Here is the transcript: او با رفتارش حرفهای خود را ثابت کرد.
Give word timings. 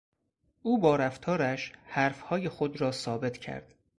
او 0.61 0.79
با 0.79 0.95
رفتارش 0.95 1.71
حرفهای 1.87 2.49
خود 2.49 2.81
را 2.81 2.91
ثابت 2.91 3.37
کرد. 3.37 3.75